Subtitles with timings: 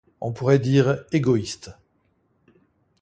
[0.19, 1.69] On pourrait dire “égoïste”.